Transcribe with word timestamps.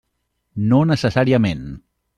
No 0.71 0.79
necessàriament. 0.93 1.65